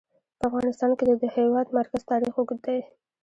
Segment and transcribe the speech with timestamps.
[0.37, 2.79] په افغانستان کې د د هېواد مرکز تاریخ اوږد دی.